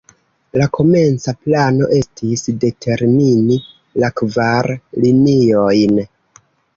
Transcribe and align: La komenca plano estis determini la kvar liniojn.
La 0.59 0.67
komenca 0.75 1.33
plano 1.41 1.89
estis 1.97 2.43
determini 2.63 3.57
la 4.05 4.09
kvar 4.21 4.69
liniojn. 5.05 6.01